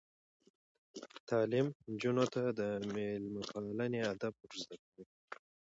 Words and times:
تعلیم 1.29 1.67
نجونو 1.91 2.25
ته 2.33 2.41
د 2.59 2.61
میلمه 2.93 3.41
پالنې 3.49 4.01
آداب 4.11 4.33
ور 4.39 4.53
زده 4.61 4.75
کوي. 4.85 5.05